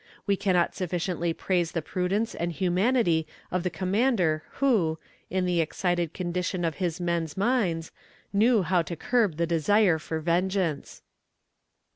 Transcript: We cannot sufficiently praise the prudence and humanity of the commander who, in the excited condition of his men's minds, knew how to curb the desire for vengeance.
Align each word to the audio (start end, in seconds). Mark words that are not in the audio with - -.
We 0.25 0.35
cannot 0.35 0.73
sufficiently 0.73 1.31
praise 1.31 1.73
the 1.73 1.81
prudence 1.83 2.33
and 2.33 2.51
humanity 2.51 3.27
of 3.51 3.61
the 3.61 3.69
commander 3.69 4.41
who, 4.53 4.97
in 5.29 5.45
the 5.45 5.61
excited 5.61 6.11
condition 6.11 6.65
of 6.65 6.77
his 6.77 6.99
men's 6.99 7.37
minds, 7.37 7.91
knew 8.33 8.63
how 8.63 8.81
to 8.81 8.95
curb 8.95 9.37
the 9.37 9.45
desire 9.45 9.99
for 9.99 10.19
vengeance. 10.19 11.03